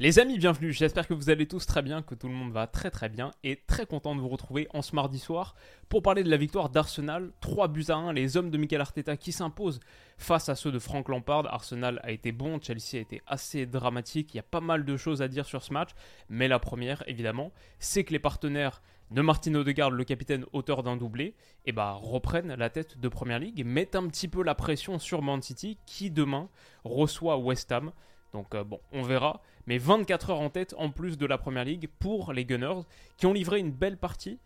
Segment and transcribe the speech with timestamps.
[0.00, 0.72] Les amis, bienvenue.
[0.72, 3.30] J'espère que vous allez tous très bien, que tout le monde va très très bien
[3.44, 5.54] et très content de vous retrouver en ce mardi soir
[5.88, 7.30] pour parler de la victoire d'Arsenal.
[7.40, 9.78] 3 buts à 1, les hommes de Mikel Arteta qui s'imposent
[10.18, 11.46] face à ceux de Frank Lampard.
[11.46, 14.34] Arsenal a été bon, Chelsea a été assez dramatique.
[14.34, 15.90] Il y a pas mal de choses à dire sur ce match,
[16.28, 18.82] mais la première, évidemment, c'est que les partenaires
[19.12, 23.38] de Martin Odegaard, le capitaine auteur d'un doublé, et bah, reprennent la tête de Première
[23.38, 26.48] Ligue, mettent un petit peu la pression sur Man City qui demain
[26.82, 27.92] reçoit West Ham.
[28.34, 29.40] Donc euh, bon, on verra.
[29.66, 32.82] Mais 24 heures en tête en plus de la Première Ligue pour les Gunners
[33.16, 34.38] qui ont livré une belle partie.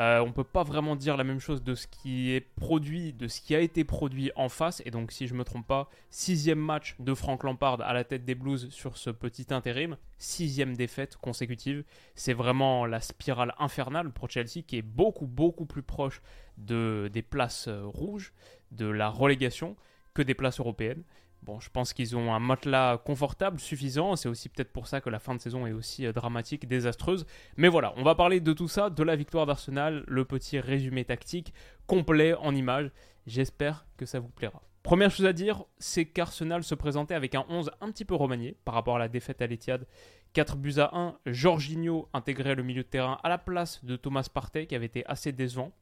[0.00, 3.26] Euh, on peut pas vraiment dire la même chose de ce qui est produit, de
[3.26, 4.80] ce qui a été produit en face.
[4.84, 8.24] Et donc, si je me trompe pas, sixième match de Frank Lampard à la tête
[8.24, 11.82] des Blues sur ce petit intérim, sixième défaite consécutive.
[12.14, 16.22] C'est vraiment la spirale infernale pour Chelsea qui est beaucoup beaucoup plus proche
[16.58, 18.32] de, des places euh, rouges,
[18.70, 19.74] de la relégation
[20.14, 21.02] que des places européennes.
[21.42, 24.16] Bon, je pense qu'ils ont un matelas confortable, suffisant.
[24.16, 27.26] C'est aussi peut-être pour ça que la fin de saison est aussi euh, dramatique, désastreuse.
[27.56, 31.04] Mais voilà, on va parler de tout ça, de la victoire d'Arsenal, le petit résumé
[31.04, 31.54] tactique
[31.86, 32.90] complet en images.
[33.26, 34.62] J'espère que ça vous plaira.
[34.82, 38.56] Première chose à dire, c'est qu'Arsenal se présentait avec un 11 un petit peu remanié
[38.64, 39.86] par rapport à la défaite à l'Etihad.
[40.32, 44.28] 4 buts à 1, Jorginho intégrait le milieu de terrain à la place de Thomas
[44.32, 45.72] Partey qui avait été assez décevant.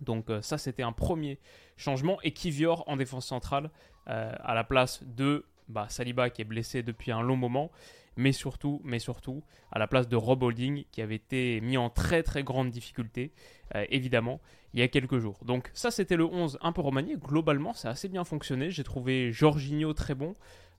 [0.00, 1.38] Donc euh, ça c'était un premier
[1.76, 3.70] changement et Kivior en défense centrale
[4.08, 7.70] euh, à la place de bah, Saliba qui est blessé depuis un long moment,
[8.16, 8.82] mais surtout,
[9.70, 13.32] à la place de Rob Holding qui avait été mis en très très grande difficulté,
[13.74, 14.40] euh, évidemment,
[14.74, 15.38] il y a quelques jours.
[15.44, 18.84] Donc ça c'était le 11 un peu remanié, globalement ça a assez bien fonctionné, j'ai
[18.84, 20.34] trouvé Jorginho très bon,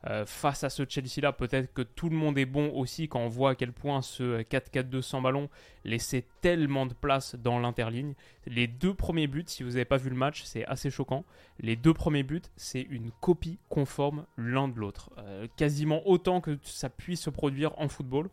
[0.07, 3.27] euh, face à ce Chelsea-là, peut-être que tout le monde est bon aussi quand on
[3.27, 5.49] voit à quel point ce 4-4-2 sans ballon
[5.85, 8.15] laissait tellement de place dans l'interligne.
[8.47, 11.23] Les deux premiers buts, si vous n'avez pas vu le match, c'est assez choquant.
[11.59, 15.11] Les deux premiers buts, c'est une copie conforme l'un de l'autre.
[15.19, 18.29] Euh, quasiment autant que ça puisse se produire en football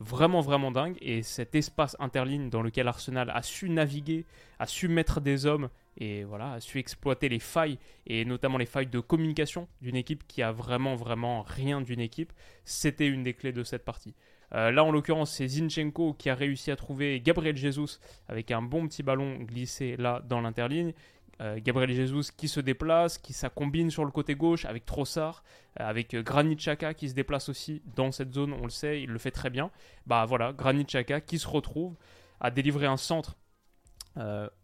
[0.00, 4.24] vraiment vraiment dingue et cet espace interligne dans lequel Arsenal a su naviguer,
[4.58, 5.68] a su mettre des hommes
[5.98, 10.26] et voilà, a su exploiter les failles et notamment les failles de communication d'une équipe
[10.26, 12.32] qui a vraiment vraiment rien d'une équipe,
[12.64, 14.14] c'était une des clés de cette partie.
[14.52, 18.62] Euh, là, en l'occurrence, c'est Zinchenko qui a réussi à trouver Gabriel Jesus avec un
[18.62, 20.92] bon petit ballon glissé là dans l'interligne.
[21.40, 25.42] Euh, Gabriel Jesus qui se déplace, qui ça combine sur le côté gauche avec Trossard,
[25.80, 29.08] euh, avec Granit Xhaka qui se déplace aussi dans cette zone, on le sait, il
[29.10, 29.70] le fait très bien.
[30.06, 31.96] Bah voilà, Granit Xhaka qui se retrouve
[32.40, 33.36] à délivrer un centre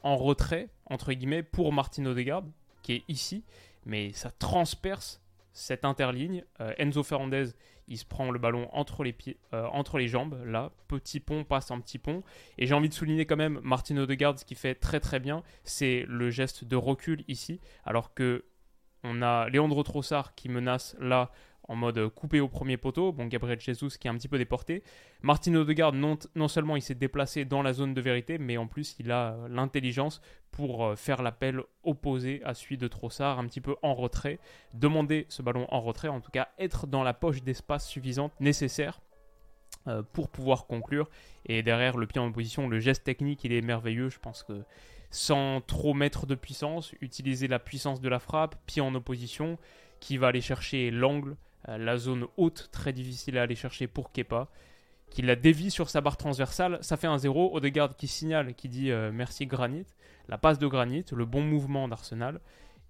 [0.02, 2.42] en retrait, entre guillemets, pour Martin Odegaard,
[2.82, 3.42] qui est ici,
[3.86, 5.22] mais ça transperce
[5.52, 6.44] cette interligne.
[6.76, 7.52] Enzo Fernandez
[7.88, 9.14] il se prend le ballon entre les,
[9.52, 12.22] euh, jambes, là, petit pont passe en petit pont.
[12.58, 15.42] Et j'ai envie de souligner quand même Martin Odegaard, ce qui fait très très bien,
[15.64, 18.44] c'est le geste de recul ici, alors que
[19.04, 21.30] on a Leandro Trossard qui menace là
[21.68, 23.12] en mode coupé au premier poteau.
[23.12, 24.82] Bon, Gabriel Jesus qui est un petit peu déporté.
[25.22, 28.66] Martin Odegaard, non, non seulement il s'est déplacé dans la zone de vérité, mais en
[28.66, 33.60] plus il a l'intelligence pour euh, faire l'appel opposé à celui de Trossard, un petit
[33.60, 34.38] peu en retrait.
[34.74, 39.00] Demander ce ballon en retrait, en tout cas être dans la poche d'espace suffisante nécessaire
[39.88, 41.08] euh, pour pouvoir conclure.
[41.44, 44.08] Et derrière le pied en position, le geste technique, il est merveilleux.
[44.08, 44.64] Je pense que
[45.10, 49.58] sans trop mettre de puissance, utiliser la puissance de la frappe, pied en opposition,
[50.00, 51.34] qui va aller chercher l'angle, euh,
[51.66, 54.48] la zone haute, très difficile à aller chercher pour Kepa,
[55.10, 56.78] qui la dévie sur sa barre transversale.
[56.80, 57.54] Ça fait un 0.
[57.54, 59.86] Odegaard qui signale, qui dit euh, merci Granit.
[60.28, 62.40] La passe de Granit, le bon mouvement d'Arsenal.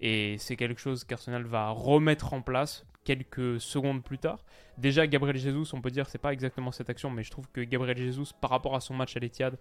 [0.01, 4.45] Et c'est quelque chose qu'Arsenal va remettre en place quelques secondes plus tard.
[4.79, 7.61] Déjà, Gabriel Jesus, on peut dire, c'est pas exactement cette action, mais je trouve que
[7.61, 9.59] Gabriel Jesus, par rapport à son match à l'Etihad,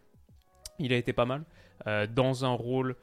[0.80, 1.46] il a été pas mal.
[1.88, 2.96] Euh, dans un rôle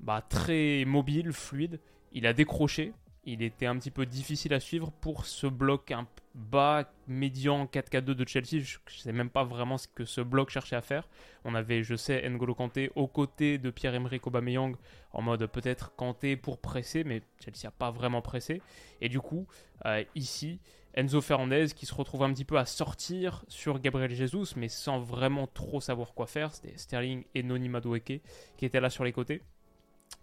[0.00, 1.80] bah, très mobile, fluide.
[2.12, 2.92] Il a décroché,
[3.26, 5.92] il était un petit peu difficile à suivre pour ce bloc
[6.34, 8.60] bas, médian 4-4-2 de Chelsea.
[8.60, 11.08] Je ne sais même pas vraiment ce que ce bloc cherchait à faire.
[11.44, 14.76] On avait, je sais, N'Golo Kanté aux côtés de Pierre-Emerick Aubameyang
[15.12, 18.62] en mode peut-être Kanté pour presser, mais Chelsea n'a pas vraiment pressé.
[19.00, 19.46] Et du coup,
[19.86, 20.60] euh, ici,
[20.94, 25.00] Enzo Fernandez qui se retrouve un petit peu à sortir sur Gabriel Jesus, mais sans
[25.00, 26.54] vraiment trop savoir quoi faire.
[26.54, 28.22] C'était Sterling et Noni Madueke
[28.56, 29.42] qui étaient là sur les côtés.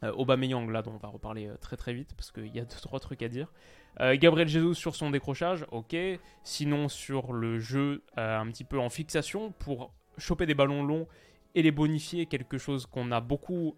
[0.01, 2.99] Aubameyang, là, dont on va reparler très très vite, parce qu'il y a deux, trois
[2.99, 3.51] trucs à dire.
[3.99, 5.95] Gabriel Jesus sur son décrochage, ok.
[6.43, 11.07] Sinon, sur le jeu un petit peu en fixation, pour choper des ballons longs
[11.55, 13.77] et les bonifier, quelque chose qu'on a beaucoup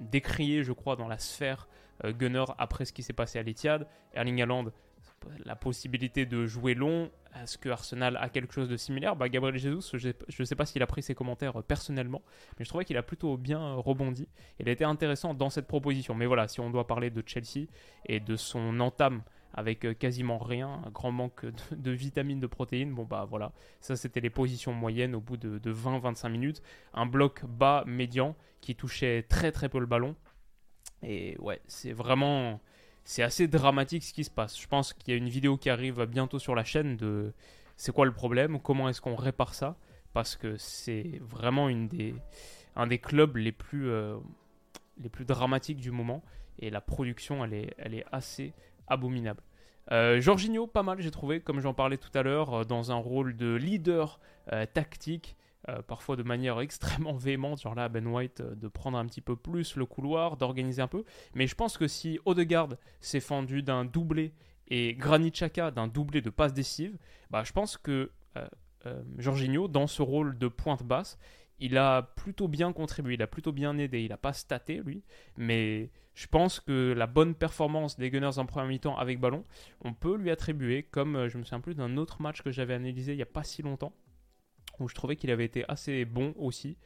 [0.00, 1.68] décrié, je crois, dans la sphère
[2.02, 3.86] Gunner après ce qui s'est passé à l'Etihad.
[4.14, 4.72] Erling Haaland
[5.44, 7.10] la possibilité de jouer long.
[7.42, 9.16] Est-ce que Arsenal a quelque chose de similaire?
[9.16, 12.22] Bah, Gabriel Jesus, je ne sais pas s'il a pris ses commentaires euh, personnellement,
[12.58, 14.28] mais je trouvais qu'il a plutôt bien euh, rebondi.
[14.60, 16.14] Il a été intéressant dans cette proposition.
[16.14, 17.68] Mais voilà, si on doit parler de Chelsea
[18.06, 19.22] et de son entame
[19.54, 23.96] avec euh, quasiment rien, un grand manque de, vitamines, de protéines, bon bah voilà, ça
[23.96, 26.62] c'était les positions moyennes au bout de, de 20-25 minutes.
[26.94, 30.16] Un bloc bas, médian, qui touchait très très peu le ballon.
[31.02, 32.60] Et ouais, c'est vraiment
[33.04, 34.60] c'est assez dramatique ce qui se passe.
[34.60, 37.32] Je pense qu'il y a une vidéo qui arrive bientôt sur la chaîne de
[37.76, 39.76] c'est quoi le problème, comment est-ce qu'on répare ça,
[40.12, 42.14] parce que c'est vraiment une des,
[42.76, 44.16] un des clubs les plus, euh,
[45.02, 46.22] les plus dramatiques du moment,
[46.58, 48.52] et la production, elle est, elle est assez
[48.86, 49.42] abominable.
[49.90, 52.96] Euh, Jorginho, pas mal, j'ai trouvé, comme j'en parlais tout à l'heure, euh, dans un
[52.96, 54.20] rôle de leader
[54.74, 55.36] tactique.
[55.68, 59.20] Euh, parfois de manière extrêmement véhémente, genre là Ben White, euh, de prendre un petit
[59.20, 61.04] peu plus le couloir, d'organiser un peu.
[61.34, 62.70] Mais je pense que si Odegaard
[63.00, 64.34] s'est fendu d'un doublé
[64.66, 66.98] et Granit Xhaka d'un doublé de passe décisive,
[67.30, 71.16] bah, je pense que euh, Jorginho, dans ce rôle de pointe basse,
[71.60, 74.00] il a plutôt bien contribué, il a plutôt bien aidé.
[74.00, 75.04] Il n'a pas staté, lui,
[75.36, 79.44] mais je pense que la bonne performance des Gunners en première mi-temps avec ballon,
[79.80, 83.12] on peut lui attribuer, comme je me souviens plus d'un autre match que j'avais analysé
[83.12, 83.92] il n'y a pas si longtemps,
[84.82, 86.76] où je trouvais qu'il avait été assez bon aussi.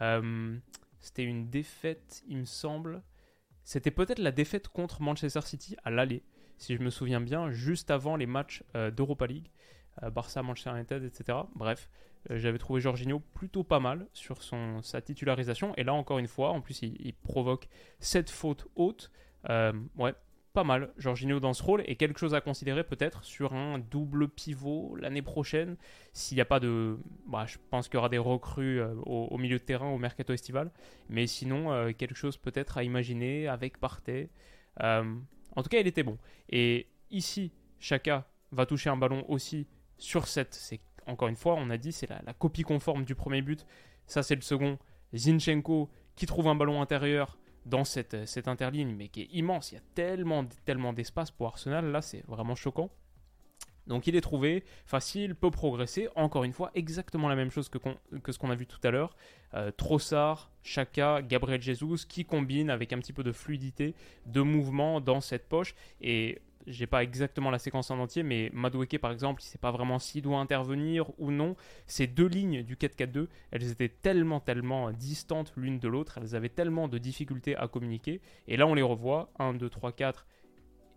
[0.00, 0.56] Euh,
[1.00, 3.02] c'était une défaite, il me semble.
[3.62, 6.22] C'était peut-être la défaite contre Manchester City à l'aller,
[6.58, 9.50] si je me souviens bien, juste avant les matchs euh, d'Europa League.
[10.02, 11.38] Euh, Barça, Manchester United, etc.
[11.54, 11.88] Bref,
[12.28, 15.74] j'avais trouvé Jorginho plutôt pas mal sur son, sa titularisation.
[15.76, 17.68] Et là, encore une fois, en plus, il, il provoque
[18.00, 19.10] cette faute haute.
[19.48, 20.14] ouais,
[20.54, 24.28] pas mal, Jorginho dans ce rôle, et quelque chose à considérer peut-être sur un double
[24.28, 25.76] pivot l'année prochaine,
[26.12, 26.96] s'il n'y a pas de...
[27.26, 30.32] Bah, je pense qu'il y aura des recrues euh, au, milieu de terrain au mercato
[30.32, 30.70] estival,
[31.08, 34.30] mais sinon, euh, quelque chose peut-être à imaginer avec Partey.
[34.80, 35.16] Euh,
[35.56, 36.18] en tout cas, il était bon.
[36.48, 39.66] Et ici, Chaka va toucher un ballon aussi
[39.98, 40.54] sur cette...
[40.54, 43.66] C'est, encore une fois, on a dit, c'est la copie conforme du premier but.
[44.06, 44.78] Ça, c'est le second.
[45.14, 49.72] Zinchenko qui trouve un ballon intérieur dans cette, cette interligne, mais qui est immense.
[49.72, 52.90] Il y a tellement, d'espace pour Arsenal, là c'est vraiment choquant.
[53.86, 56.08] Donc il est trouvé, facile, peut progresser.
[56.16, 57.78] Encore une fois, exactement la même chose que,
[58.22, 59.14] que ce qu'on a vu tout à l'heure.
[59.52, 63.94] Euh, Trossard, Chaka, Gabriel Jesus, qui combinent avec un petit peu de fluidité,
[64.24, 65.74] de mouvement dans cette poche.
[66.00, 69.70] Et j'ai pas exactement la séquence en entier, mais Madueke par exemple, il sait pas
[69.70, 71.56] vraiment s'il doit intervenir ou non.
[71.86, 76.48] Ces deux lignes du 4-4-2, elles étaient tellement, tellement distantes l'une de l'autre, elles avaient
[76.48, 78.20] tellement de difficultés à communiquer.
[78.48, 80.26] Et là, on les revoit 1, 2, 3, 4.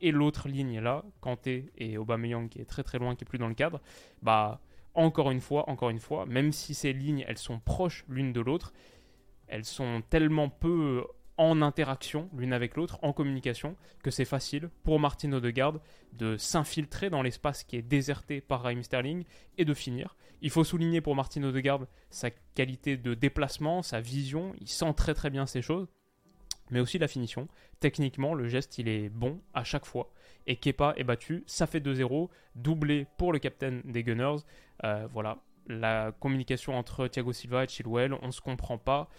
[0.01, 3.39] Et l'autre ligne là, Kanté et Aubameyang qui est très très loin, qui est plus
[3.39, 3.81] dans le cadre,
[4.21, 4.61] bah
[4.93, 8.41] encore une fois, encore une fois, même si ces lignes elles sont proches l'une de
[8.41, 8.73] l'autre,
[9.47, 11.03] elles sont tellement peu
[11.37, 15.79] en interaction l'une avec l'autre, en communication, que c'est facile pour Martin Odegaard
[16.13, 19.23] de s'infiltrer dans l'espace qui est déserté par Raheem Sterling
[19.57, 20.15] et de finir.
[20.41, 25.13] Il faut souligner pour Martin Odegaard sa qualité de déplacement, sa vision, il sent très
[25.13, 25.87] très bien ces choses,
[26.69, 27.47] mais aussi la finition.
[27.79, 30.11] Techniquement, le geste il est bon à chaque fois.
[30.47, 34.37] Et Kepa est battu, ça fait 2-0, doublé pour le capitaine des Gunners.
[34.83, 39.09] Euh, voilà, la communication entre Thiago Silva et Chilwell, on ne se comprend pas.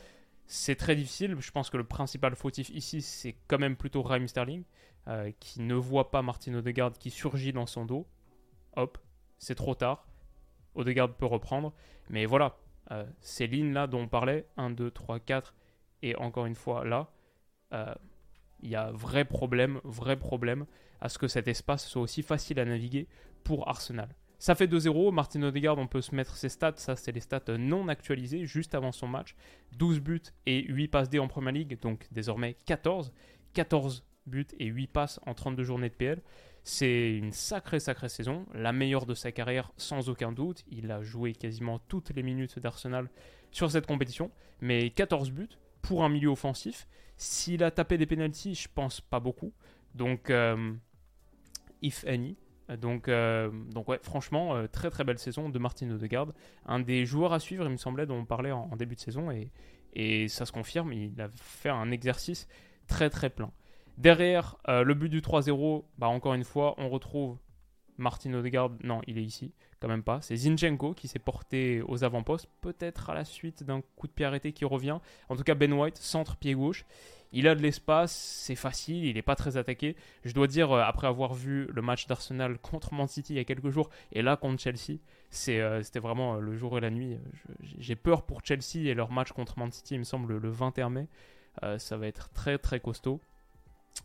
[0.50, 1.36] C'est très difficile.
[1.38, 4.64] Je pense que le principal fautif ici, c'est quand même plutôt Raheem Sterling,
[5.06, 8.06] euh, qui ne voit pas Martin Odegaard qui surgit dans son dos.
[8.74, 8.96] Hop,
[9.36, 10.08] c'est trop tard.
[10.74, 11.74] Odegaard peut reprendre.
[12.08, 12.56] Mais voilà,
[12.92, 15.54] euh, ces lignes-là dont on parlait, 1, 2, 3, 4,
[16.00, 17.10] et encore une fois là,
[17.74, 17.94] euh,
[18.62, 20.64] il y a vrai problème, vrai problème
[21.02, 23.06] à ce que cet espace soit aussi facile à naviguer
[23.44, 24.08] pour Arsenal.
[24.38, 25.12] Ça fait 2-0.
[25.12, 26.76] Martin Odegaard, on peut se mettre ses stats.
[26.76, 29.34] Ça, c'est les stats non actualisées juste avant son match.
[29.76, 33.12] 12 buts et 8 passes D en Premier League, donc désormais 14.
[33.54, 36.22] 14 buts et 8 passes en 32 journées de PL.
[36.62, 38.46] C'est une sacrée, sacrée saison.
[38.54, 40.64] La meilleure de sa carrière, sans aucun doute.
[40.70, 43.08] Il a joué quasiment toutes les minutes d'Arsenal
[43.50, 44.30] sur cette compétition.
[44.60, 45.48] Mais 14 buts
[45.82, 46.86] pour un milieu offensif.
[47.16, 49.52] S'il a tapé des penalties, je pense pas beaucoup.
[49.94, 50.74] Donc, euh,
[51.82, 52.36] if any.
[52.76, 56.28] Donc, euh, donc ouais, franchement, euh, très très belle saison de Martin Odegaard.
[56.66, 59.30] Un des joueurs à suivre, il me semblait, dont on parlait en, début de saison.
[59.30, 59.50] Et,
[59.94, 62.46] et, ça se confirme, il a fait un exercice
[62.86, 63.50] très très plein.
[63.96, 67.38] Derrière euh, le but du 3-0, bah, encore une fois, on retrouve
[67.96, 70.20] Martin Odegaard, non, il est ici, quand même pas.
[70.20, 74.24] C'est Zinchenko qui s'est porté aux avant-postes, peut-être à la suite d'un coup de pied
[74.24, 74.98] arrêté qui revient.
[75.28, 76.84] En tout cas, Ben White, centre pied gauche.
[77.32, 79.96] Il a de l'espace, c'est facile, il n'est pas très attaqué.
[80.24, 83.40] Je dois dire, euh, après avoir vu le match d'Arsenal contre Man City il y
[83.40, 84.98] a quelques jours, et là contre Chelsea,
[85.48, 87.18] euh, c'était vraiment euh, le jour et la nuit.
[87.78, 90.90] J'ai peur pour Chelsea et leur match contre Man City, il me semble, le 21
[90.90, 91.06] mai.
[91.78, 93.20] ça va être très très costaud.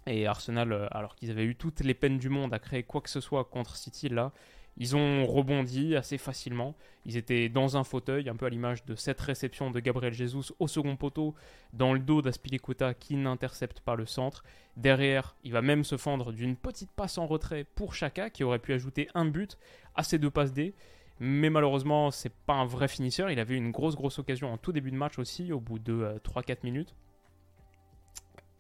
[0.08, 3.10] Et Arsenal, alors qu'ils avaient eu toutes les peines du monde à créer quoi que
[3.10, 4.32] ce soit contre City, là,
[4.78, 6.76] ils ont rebondi assez facilement.
[7.06, 10.54] Ils étaient dans un fauteuil, un peu à l'image de cette réception de Gabriel Jesus
[10.60, 11.36] au second poteau,
[11.74, 14.44] dans le dos d'Aspilicueta qui n'intercepte pas le centre.
[14.78, 18.60] Derrière, il va même se fendre d'une petite passe en retrait pour Chaka, qui aurait
[18.60, 19.58] pu ajouter un but
[19.96, 20.74] à ses deux passes D.
[21.20, 23.30] Mais malheureusement, c'est pas un vrai finisseur.
[23.30, 26.20] Il avait une grosse, grosse occasion en tout début de match aussi, au bout de
[26.24, 26.96] 3-4 euh, minutes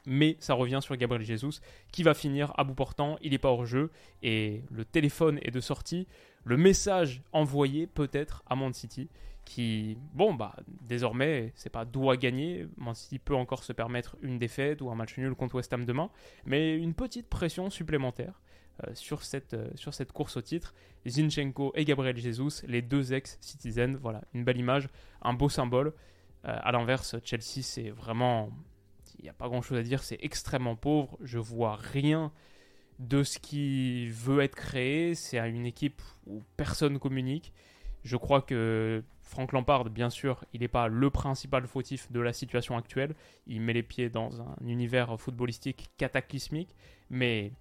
[0.05, 3.49] mais ça revient sur Gabriel Jesus qui va finir à bout portant, il n'est pas
[3.49, 3.91] hors jeu
[4.21, 6.07] et le téléphone est de sortie.
[6.43, 9.09] Le message envoyé peut-être à Man City
[9.45, 12.67] qui, bon, bah désormais, c'est pas doit gagner.
[12.77, 15.85] Man City peut encore se permettre une défaite ou un match nul contre West Ham
[15.85, 16.09] demain,
[16.45, 18.41] mais une petite pression supplémentaire.
[18.87, 20.73] Euh, sur, cette, euh, sur cette course au titre.
[21.07, 24.89] Zinchenko et Gabriel Jesus, les deux ex-citizens, voilà, une belle image,
[25.21, 25.93] un beau symbole.
[26.45, 28.49] Euh, à l'inverse, Chelsea, c'est vraiment
[29.23, 31.17] n'y a pas grand chose à dire, c'est extrêmement pauvre.
[31.21, 32.31] Je vois rien
[32.99, 35.15] de ce qui veut être créé.
[35.15, 37.53] C'est une équipe où personne communique.
[38.03, 42.33] Je crois que Frank Lampard, bien sûr, il n'est pas le principal fautif de la
[42.33, 43.15] situation actuelle.
[43.47, 46.75] Il met les pieds dans un univers footballistique cataclysmique,
[47.09, 47.53] mais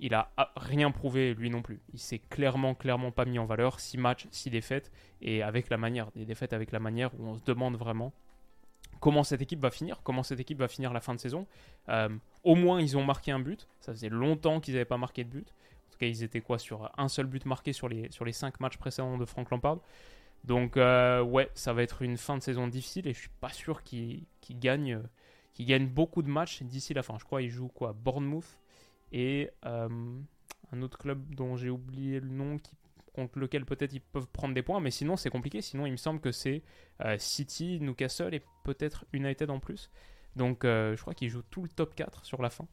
[0.00, 1.80] il a rien prouvé lui non plus.
[1.92, 3.78] Il s'est clairement, clairement pas mis en valeur.
[3.78, 4.90] Six matchs, six défaites,
[5.22, 8.12] et avec la manière, des défaites avec la manière où on se demande vraiment
[9.00, 11.46] comment cette équipe va finir, comment cette équipe va finir la fin de saison.
[11.88, 12.08] Euh,
[12.44, 13.68] au moins, ils ont marqué un but.
[13.80, 15.48] Ça faisait longtemps qu'ils n'avaient pas marqué de but.
[15.48, 18.60] En tout cas, ils étaient quoi sur un seul but marqué sur les, sur cinq
[18.60, 19.78] matchs précédents de Frank Lampard.
[20.44, 23.50] Donc, euh, ouais, ça va être une fin de saison difficile et je suis pas
[23.50, 25.02] sûr qu'ils gagnent,
[25.58, 27.18] gagne beaucoup de matchs d'ici la fin.
[27.18, 28.58] Je crois qu'ils jouent quoi Bournemouth
[29.12, 29.88] et euh,
[30.72, 32.76] un autre club dont j'ai oublié le nom qui
[33.12, 35.60] contre lequel peut-être ils peuvent prendre des points, mais sinon c'est compliqué.
[35.62, 36.62] Sinon, il me semble que c'est
[37.04, 39.90] euh, City, Newcastle et peut-être United en plus.
[40.36, 42.66] Donc euh, je crois qu'ils jouent tout le top 4 sur la fin.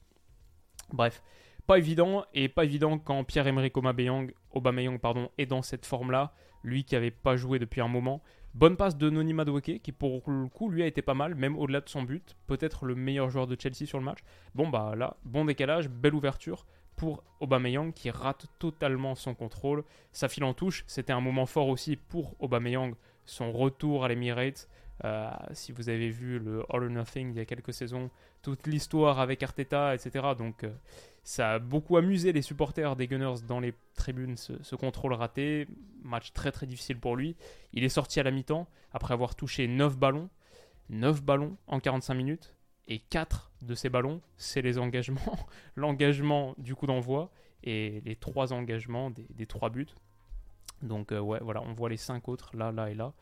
[0.94, 1.22] Bref,
[1.65, 6.86] pas évident, et pas évident quand Pierre-Emerick Aubameyang, Aubameyang pardon, est dans cette forme-là, lui
[6.86, 8.22] qui n'avait pas joué depuis un moment.
[8.53, 11.58] Bonne passe de Noni Madueke, qui pour le coup lui a été pas mal, même
[11.58, 14.20] au-delà de son but, peut-être le meilleur joueur de Chelsea sur le match.
[14.56, 16.65] Bon bah là, bon décalage, belle ouverture,
[16.97, 19.85] pour Aubameyang qui rate totalement son contrôle.
[20.11, 24.67] Sa file en touche, c'était un moment fort aussi pour Aubameyang, son retour à l'Emirates.
[25.05, 28.09] Euh, si vous avez vu le All or Nothing il y a quelques saisons,
[28.41, 30.29] toute l'histoire avec Arteta, etc.
[30.35, 30.73] Donc euh,
[31.23, 35.67] ça a beaucoup amusé les supporters des Gunners dans les tribunes, ce, ce, contrôle raté.
[36.03, 37.35] Match très très difficile pour lui.
[37.73, 40.29] Il est sorti à la mi-temps après avoir touché 9 ballons.
[40.89, 42.56] 9 ballons en 45 minutes.
[42.88, 45.38] Et 4 de ces ballons, c'est les engagements.
[45.75, 47.32] L'engagement du coup d'envoi
[47.63, 49.88] et les 3 engagements des, 3 buts.
[50.82, 53.13] Donc euh, ouais, voilà, on voit les 5 autres là, là et là.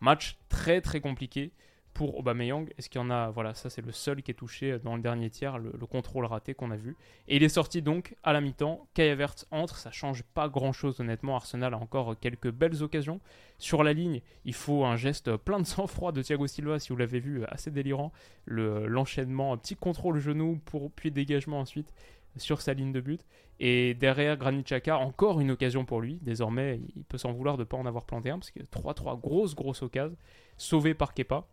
[0.00, 1.52] Match très très compliqué
[1.96, 2.68] pour Aubameyang.
[2.76, 5.02] Est-ce qu'il y en a Voilà, ça c'est le seul qui est touché dans le
[5.02, 6.94] dernier tiers, le, contrôle raté qu'on a vu.
[7.26, 8.86] Et il est sorti donc à la mi-temps.
[8.92, 11.36] Kai Havertz entre, ça change pas grand-chose honnêtement.
[11.36, 13.18] Arsenal a encore quelques belles occasions.
[13.56, 16.96] Sur la ligne, il faut un geste plein de sang-froid de Thiago Silva, si vous
[16.96, 18.12] l'avez vu, assez délirant.
[18.44, 21.94] L'enchaînement, un petit contrôle genou, pour, puis dégagement ensuite
[22.36, 23.24] sur sa ligne de but.
[23.58, 26.18] Et derrière Granit Xhaka, encore une occasion pour lui.
[26.20, 29.18] Désormais, il peut s'en vouloir de ne pas en avoir planté un, parce que 3-3,
[29.18, 30.14] grosse, grosse occasion,
[30.58, 31.46] sauvé par Kepa.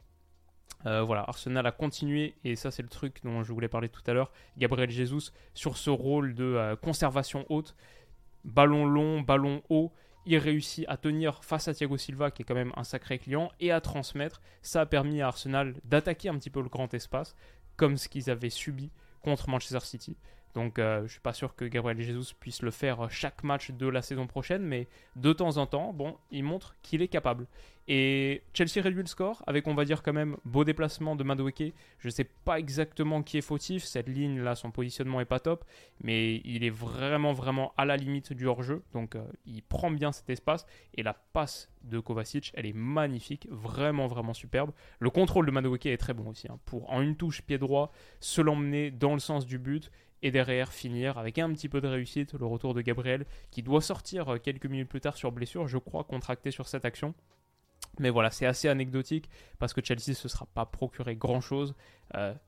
[0.85, 4.01] Euh, voilà, Arsenal a continué, et ça c'est le truc dont je voulais parler tout
[4.05, 7.75] à l'heure, Gabriel Jesus, sur ce rôle de euh, conservation haute,
[8.43, 9.91] ballon long, ballon haut,
[10.25, 13.51] il réussit à tenir face à Thiago Silva, qui est quand même un sacré client,
[13.59, 14.41] et à transmettre.
[14.61, 17.35] Ça a permis à Arsenal d'attaquer un petit peu le grand espace,
[17.75, 20.17] comme ce qu'ils avaient subi contre Manchester City.
[20.53, 23.71] Donc euh, je ne suis pas sûr que Gabriel Jesus puisse le faire chaque match
[23.71, 27.47] de la saison prochaine, mais de temps en temps, bon, il montre qu'il est capable.
[27.87, 31.73] Et Chelsea réduit le score avec, on va dire quand même, beau déplacement de Madueke.
[31.99, 35.39] Je ne sais pas exactement qui est fautif, cette ligne là, son positionnement est pas
[35.39, 35.65] top,
[36.01, 40.13] mais il est vraiment vraiment à la limite du hors-jeu, donc euh, il prend bien
[40.13, 44.71] cet espace et la passe de Kovacic, elle est magnifique, vraiment vraiment superbe.
[44.99, 47.91] Le contrôle de Madueke est très bon aussi, hein, pour en une touche pied droit
[48.21, 49.91] se l'emmener dans le sens du but
[50.23, 53.81] et derrière finir avec un petit peu de réussite le retour de Gabriel qui doit
[53.81, 57.13] sortir euh, quelques minutes plus tard sur blessure, je crois, contracté sur cette action.
[57.99, 61.75] Mais voilà, c'est assez anecdotique parce que Chelsea ne se sera pas procuré grand-chose.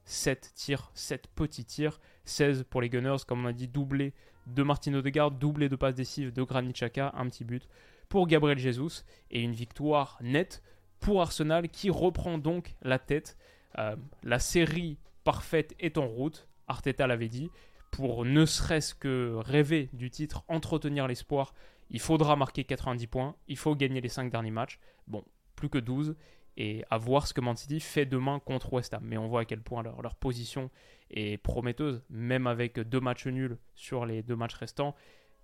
[0.05, 4.13] 7 euh, tirs, 7 petits tirs, 16 pour les Gunners, comme on a dit, doublé
[4.47, 7.67] de Martin Odegaard, doublé de passes décisives de Granit Xhaka, un petit but
[8.09, 10.63] pour Gabriel Jesus et une victoire nette
[10.99, 13.37] pour Arsenal qui reprend donc la tête.
[13.77, 17.49] Euh, la série parfaite est en route, Arteta l'avait dit.
[17.91, 21.53] Pour ne serait-ce que rêver du titre, entretenir l'espoir,
[21.89, 24.79] il faudra marquer 90 points, il faut gagner les 5 derniers matchs.
[25.07, 25.23] Bon,
[25.55, 26.15] plus que 12
[26.57, 29.03] et à voir ce que Man City fait demain contre West Ham.
[29.03, 30.69] Mais on voit à quel point leur, position
[31.11, 34.95] est prometteuse, même avec deux matchs nuls sur les deux matchs restants.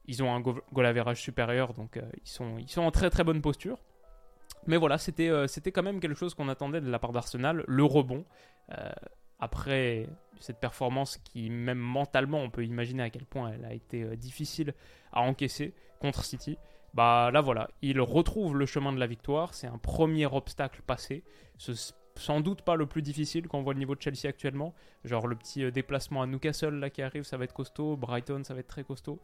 [0.05, 3.23] Ils ont un goal average supérieur, donc euh, ils, sont, ils sont en très très
[3.23, 3.77] bonne posture.
[4.67, 7.63] Mais voilà, c'était euh, c'était quand même quelque chose qu'on attendait de la part d'Arsenal,
[7.67, 8.25] le rebond.
[8.71, 8.91] Euh,
[9.41, 10.07] après
[10.39, 14.73] cette performance qui, même mentalement, on peut imaginer à quel point elle a été difficile
[15.11, 16.57] à encaisser contre City
[16.93, 19.53] bah là voilà, il retrouve le chemin de la victoire.
[19.53, 21.23] C'est un premier obstacle passé.
[22.15, 24.73] sans doute pas le plus difficile quand on voit le niveau de Chelsea actuellement.
[25.05, 27.95] Genre le petit euh, déplacement à Newcastle là qui arrive, ça va être costaud.
[27.95, 29.19] Brighton, ça va être très costaud.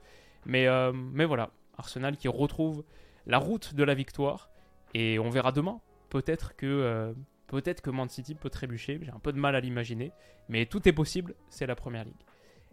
[0.46, 2.84] Mais, euh, mais voilà, Arsenal qui retrouve
[3.26, 4.50] la route de la victoire.
[4.94, 5.82] Et on verra demain.
[6.10, 7.14] Peut-être que, euh,
[7.48, 9.00] peut-être que Man City peut trébucher.
[9.02, 10.12] J'ai un peu de mal à l'imaginer.
[10.50, 12.16] Mais tout est possible, c'est la première ligue.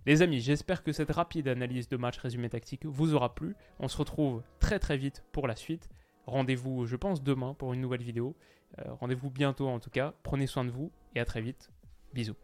[0.07, 3.57] Les amis, j'espère que cette rapide analyse de match résumé tactique vous aura plu.
[3.79, 5.89] On se retrouve très très vite pour la suite.
[6.27, 8.37] Rendez-vous, je pense, demain pour une nouvelle vidéo.
[8.79, 10.15] Euh, rendez-vous bientôt en tout cas.
[10.23, 11.71] Prenez soin de vous et à très vite.
[12.13, 12.37] Bisous.